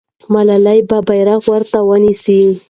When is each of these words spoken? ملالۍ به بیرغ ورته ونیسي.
ملالۍ 0.33 0.79
به 0.89 0.97
بیرغ 1.07 1.41
ورته 1.51 1.79
ونیسي. 1.89 2.41